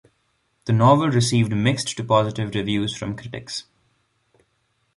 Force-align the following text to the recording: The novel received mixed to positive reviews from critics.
The 0.65 0.73
novel 0.73 1.11
received 1.11 1.55
mixed 1.55 1.95
to 1.95 2.03
positive 2.03 2.55
reviews 2.55 2.97
from 2.97 3.15
critics. 3.15 3.65